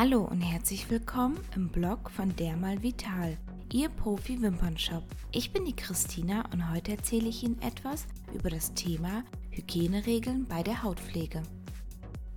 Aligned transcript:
Hallo 0.00 0.22
und 0.22 0.42
herzlich 0.42 0.88
willkommen 0.90 1.40
im 1.56 1.70
Blog 1.70 2.08
von 2.12 2.36
Dermal 2.36 2.84
Vital, 2.84 3.36
Ihr 3.72 3.88
Profi-Wimpernshop. 3.88 5.02
Ich 5.32 5.52
bin 5.52 5.64
die 5.64 5.74
Christina 5.74 6.44
und 6.52 6.70
heute 6.70 6.92
erzähle 6.92 7.28
ich 7.28 7.42
Ihnen 7.42 7.60
etwas 7.62 8.06
über 8.32 8.48
das 8.48 8.72
Thema 8.74 9.24
Hygieneregeln 9.50 10.46
bei 10.48 10.62
der 10.62 10.84
Hautpflege. 10.84 11.42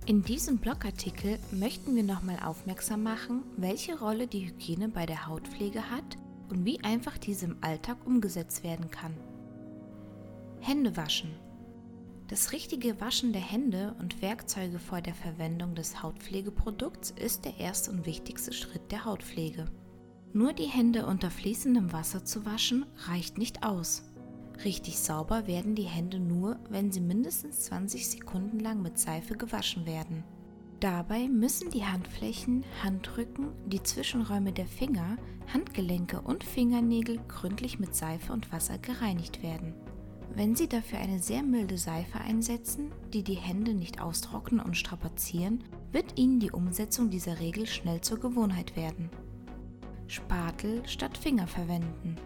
In 0.06 0.24
diesem 0.24 0.58
Blogartikel 0.58 1.38
möchten 1.52 1.94
wir 1.94 2.02
nochmal 2.02 2.40
aufmerksam 2.44 3.04
machen, 3.04 3.44
welche 3.56 3.96
Rolle 3.96 4.26
die 4.26 4.48
Hygiene 4.48 4.88
bei 4.88 5.06
der 5.06 5.28
Hautpflege 5.28 5.88
hat 5.88 6.18
und 6.50 6.64
wie 6.64 6.82
einfach 6.82 7.16
diese 7.16 7.44
im 7.46 7.58
Alltag 7.60 7.98
umgesetzt 8.04 8.64
werden 8.64 8.90
kann. 8.90 9.14
Hände 10.58 10.96
waschen. 10.96 11.30
Das 12.32 12.52
richtige 12.52 12.98
Waschen 12.98 13.34
der 13.34 13.42
Hände 13.42 13.94
und 13.98 14.22
Werkzeuge 14.22 14.78
vor 14.78 15.02
der 15.02 15.12
Verwendung 15.12 15.74
des 15.74 16.02
Hautpflegeprodukts 16.02 17.10
ist 17.10 17.44
der 17.44 17.58
erste 17.58 17.90
und 17.90 18.06
wichtigste 18.06 18.54
Schritt 18.54 18.90
der 18.90 19.04
Hautpflege. 19.04 19.66
Nur 20.32 20.54
die 20.54 20.64
Hände 20.64 21.04
unter 21.04 21.30
fließendem 21.30 21.92
Wasser 21.92 22.24
zu 22.24 22.46
waschen 22.46 22.86
reicht 23.06 23.36
nicht 23.36 23.62
aus. 23.66 24.04
Richtig 24.64 24.98
sauber 24.98 25.46
werden 25.46 25.74
die 25.74 25.82
Hände 25.82 26.20
nur, 26.20 26.58
wenn 26.70 26.90
sie 26.90 27.02
mindestens 27.02 27.64
20 27.64 28.08
Sekunden 28.08 28.60
lang 28.60 28.80
mit 28.80 28.98
Seife 28.98 29.36
gewaschen 29.36 29.84
werden. 29.84 30.24
Dabei 30.80 31.28
müssen 31.28 31.70
die 31.70 31.84
Handflächen, 31.84 32.64
Handrücken, 32.82 33.48
die 33.66 33.82
Zwischenräume 33.82 34.52
der 34.52 34.66
Finger, 34.66 35.18
Handgelenke 35.52 36.22
und 36.22 36.44
Fingernägel 36.44 37.20
gründlich 37.28 37.78
mit 37.78 37.94
Seife 37.94 38.32
und 38.32 38.50
Wasser 38.52 38.78
gereinigt 38.78 39.42
werden. 39.42 39.74
Wenn 40.34 40.56
Sie 40.56 40.66
dafür 40.66 40.98
eine 40.98 41.18
sehr 41.18 41.42
milde 41.42 41.76
Seife 41.76 42.18
einsetzen, 42.18 42.90
die 43.12 43.22
die 43.22 43.34
Hände 43.34 43.74
nicht 43.74 44.00
austrocknen 44.00 44.60
und 44.60 44.78
strapazieren, 44.78 45.62
wird 45.92 46.18
Ihnen 46.18 46.40
die 46.40 46.50
Umsetzung 46.50 47.10
dieser 47.10 47.38
Regel 47.38 47.66
schnell 47.66 48.00
zur 48.00 48.18
Gewohnheit 48.18 48.74
werden. 48.74 49.10
Spatel 50.06 50.82
statt 50.88 51.18
Finger 51.18 51.46
verwenden. 51.46 52.16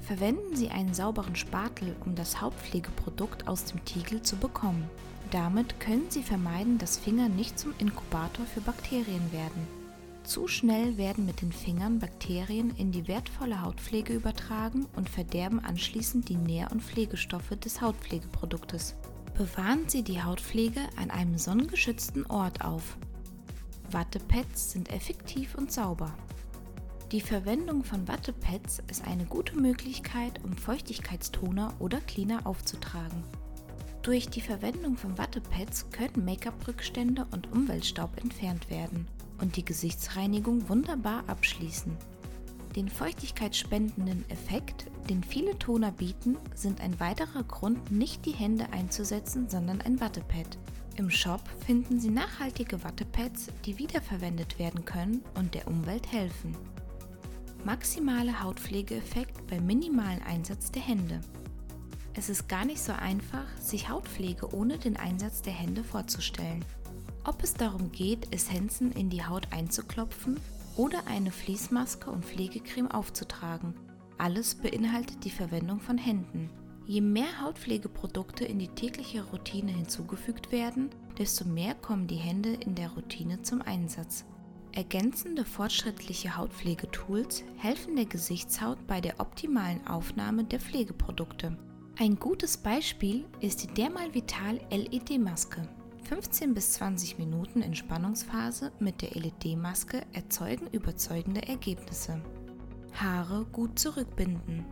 Verwenden 0.00 0.56
Sie 0.56 0.70
einen 0.70 0.92
sauberen 0.92 1.36
Spatel, 1.36 1.94
um 2.04 2.16
das 2.16 2.40
Hautpflegeprodukt 2.40 3.46
aus 3.46 3.64
dem 3.66 3.84
Tiegel 3.84 4.22
zu 4.22 4.36
bekommen. 4.36 4.90
Damit 5.30 5.78
können 5.78 6.06
Sie 6.08 6.24
vermeiden, 6.24 6.78
dass 6.78 6.98
Finger 6.98 7.28
nicht 7.28 7.60
zum 7.60 7.74
Inkubator 7.78 8.44
für 8.44 8.60
Bakterien 8.60 9.32
werden. 9.32 9.81
Zu 10.24 10.46
schnell 10.46 10.96
werden 10.98 11.26
mit 11.26 11.42
den 11.42 11.52
Fingern 11.52 11.98
Bakterien 11.98 12.70
in 12.76 12.92
die 12.92 13.08
wertvolle 13.08 13.60
Hautpflege 13.60 14.12
übertragen 14.12 14.86
und 14.94 15.10
verderben 15.10 15.58
anschließend 15.58 16.28
die 16.28 16.36
Nähr- 16.36 16.70
und 16.70 16.80
Pflegestoffe 16.80 17.56
des 17.56 17.80
Hautpflegeproduktes. 17.80 18.94
Bewahren 19.36 19.88
Sie 19.88 20.04
die 20.04 20.22
Hautpflege 20.22 20.80
an 20.96 21.10
einem 21.10 21.38
sonnengeschützten 21.38 22.24
Ort 22.26 22.64
auf. 22.64 22.96
Wattepads 23.90 24.70
sind 24.70 24.92
effektiv 24.92 25.56
und 25.56 25.72
sauber. 25.72 26.14
Die 27.10 27.20
Verwendung 27.20 27.82
von 27.82 28.06
Wattepads 28.06 28.80
ist 28.88 29.06
eine 29.06 29.24
gute 29.24 29.58
Möglichkeit, 29.58 30.42
um 30.44 30.56
Feuchtigkeitstoner 30.56 31.74
oder 31.80 32.00
Cleaner 32.00 32.46
aufzutragen. 32.46 33.24
Durch 34.02 34.28
die 34.28 34.40
Verwendung 34.40 34.96
von 34.96 35.18
Wattepads 35.18 35.90
können 35.90 36.24
Make-up-Rückstände 36.24 37.26
und 37.32 37.50
Umweltstaub 37.52 38.18
entfernt 38.22 38.70
werden 38.70 39.06
und 39.42 39.56
die 39.56 39.64
Gesichtsreinigung 39.64 40.70
wunderbar 40.70 41.24
abschließen. 41.26 41.94
Den 42.76 42.88
feuchtigkeitsspendenden 42.88 44.24
Effekt, 44.30 44.86
den 45.10 45.22
viele 45.22 45.58
Toner 45.58 45.92
bieten, 45.92 46.38
sind 46.54 46.80
ein 46.80 46.98
weiterer 47.00 47.42
Grund, 47.42 47.90
nicht 47.90 48.24
die 48.24 48.32
Hände 48.32 48.72
einzusetzen, 48.72 49.50
sondern 49.50 49.82
ein 49.82 50.00
Wattepad. 50.00 50.56
Im 50.96 51.10
Shop 51.10 51.42
finden 51.66 52.00
Sie 52.00 52.08
nachhaltige 52.08 52.82
Wattepads, 52.82 53.48
die 53.66 53.78
wiederverwendet 53.78 54.58
werden 54.58 54.86
können 54.86 55.22
und 55.34 55.54
der 55.54 55.66
Umwelt 55.66 56.10
helfen. 56.10 56.56
Maximale 57.64 58.42
Hautpflegeeffekt 58.42 59.46
beim 59.48 59.66
minimalen 59.66 60.22
Einsatz 60.22 60.70
der 60.70 60.82
Hände. 60.82 61.20
Es 62.14 62.28
ist 62.28 62.48
gar 62.48 62.64
nicht 62.64 62.82
so 62.82 62.92
einfach, 62.92 63.46
sich 63.58 63.88
Hautpflege 63.88 64.54
ohne 64.54 64.78
den 64.78 64.96
Einsatz 64.96 65.42
der 65.42 65.52
Hände 65.52 65.84
vorzustellen. 65.84 66.64
Ob 67.24 67.42
es 67.42 67.54
darum 67.54 67.92
geht, 67.92 68.34
Essenzen 68.34 68.90
in 68.92 69.08
die 69.08 69.24
Haut 69.24 69.46
einzuklopfen 69.52 70.40
oder 70.76 71.06
eine 71.06 71.30
Fließmaske 71.30 72.10
und 72.10 72.24
Pflegecreme 72.24 72.90
aufzutragen, 72.90 73.74
alles 74.18 74.56
beinhaltet 74.56 75.24
die 75.24 75.30
Verwendung 75.30 75.78
von 75.80 75.98
Händen. 75.98 76.50
Je 76.86 77.00
mehr 77.00 77.40
Hautpflegeprodukte 77.40 78.44
in 78.44 78.58
die 78.58 78.68
tägliche 78.68 79.22
Routine 79.22 79.70
hinzugefügt 79.70 80.50
werden, 80.50 80.90
desto 81.16 81.44
mehr 81.44 81.74
kommen 81.76 82.08
die 82.08 82.16
Hände 82.16 82.54
in 82.54 82.74
der 82.74 82.90
Routine 82.90 83.40
zum 83.42 83.62
Einsatz. 83.62 84.24
Ergänzende 84.72 85.44
fortschrittliche 85.44 86.36
Hautpflegetools 86.36 87.44
helfen 87.58 87.94
der 87.94 88.06
Gesichtshaut 88.06 88.84
bei 88.86 89.00
der 89.00 89.20
optimalen 89.20 89.86
Aufnahme 89.86 90.44
der 90.44 90.58
Pflegeprodukte. 90.58 91.56
Ein 91.98 92.16
gutes 92.16 92.56
Beispiel 92.56 93.26
ist 93.40 93.62
die 93.62 93.74
Dermal 93.74 94.12
Vital 94.14 94.60
LED-Maske. 94.70 95.68
15 96.04 96.52
bis 96.52 96.72
20 96.72 97.18
Minuten 97.18 97.62
Entspannungsphase 97.62 98.72
mit 98.80 99.02
der 99.02 99.10
LED-Maske 99.10 100.02
erzeugen 100.12 100.66
überzeugende 100.72 101.46
Ergebnisse. 101.46 102.20
Haare 102.92 103.46
gut 103.52 103.78
zurückbinden. 103.78 104.64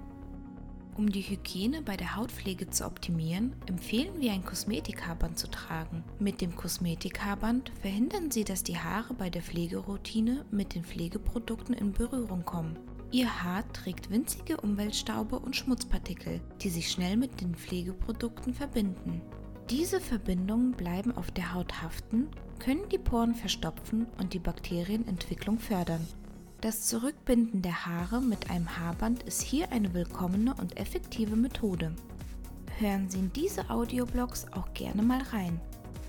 Um 0.96 1.10
die 1.10 1.22
Hygiene 1.22 1.82
bei 1.82 1.96
der 1.96 2.16
Hautpflege 2.16 2.68
zu 2.68 2.84
optimieren, 2.84 3.54
empfehlen 3.66 4.20
wir 4.20 4.32
ein 4.32 4.44
Kosmetikhaarband 4.44 5.38
zu 5.38 5.48
tragen. 5.48 6.04
Mit 6.18 6.40
dem 6.40 6.54
Kosmetikhaarband 6.54 7.72
verhindern 7.80 8.30
Sie, 8.30 8.44
dass 8.44 8.64
die 8.64 8.76
Haare 8.76 9.14
bei 9.14 9.30
der 9.30 9.40
Pflegeroutine 9.40 10.44
mit 10.50 10.74
den 10.74 10.84
Pflegeprodukten 10.84 11.74
in 11.74 11.92
Berührung 11.92 12.44
kommen. 12.44 12.76
Ihr 13.12 13.42
Haar 13.42 13.64
trägt 13.72 14.10
winzige 14.10 14.58
Umweltstaube 14.58 15.38
und 15.38 15.56
Schmutzpartikel, 15.56 16.40
die 16.60 16.70
sich 16.70 16.90
schnell 16.90 17.16
mit 17.16 17.40
den 17.40 17.54
Pflegeprodukten 17.54 18.52
verbinden. 18.52 19.22
Diese 19.70 20.00
Verbindungen 20.00 20.72
bleiben 20.72 21.16
auf 21.16 21.30
der 21.30 21.54
Haut 21.54 21.80
haften, 21.80 22.26
können 22.58 22.88
die 22.88 22.98
Poren 22.98 23.36
verstopfen 23.36 24.08
und 24.18 24.34
die 24.34 24.40
Bakterienentwicklung 24.40 25.60
fördern. 25.60 26.04
Das 26.60 26.88
Zurückbinden 26.88 27.62
der 27.62 27.86
Haare 27.86 28.20
mit 28.20 28.50
einem 28.50 28.76
Haarband 28.78 29.22
ist 29.22 29.40
hier 29.40 29.70
eine 29.70 29.94
willkommene 29.94 30.54
und 30.54 30.76
effektive 30.76 31.36
Methode. 31.36 31.94
Hören 32.78 33.08
Sie 33.08 33.20
in 33.20 33.32
diese 33.32 33.70
Audioblogs 33.70 34.46
auch 34.52 34.74
gerne 34.74 35.02
mal 35.02 35.22
rein. 35.32 35.60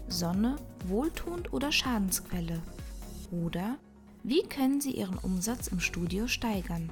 Sonne, 0.08 0.56
wohltuend 0.88 1.54
oder 1.54 1.72
Schadensquelle? 1.72 2.60
Oder 3.30 3.78
wie 4.24 4.42
können 4.42 4.82
Sie 4.82 4.92
Ihren 4.92 5.20
Umsatz 5.20 5.68
im 5.68 5.80
Studio 5.80 6.28
steigern? 6.28 6.90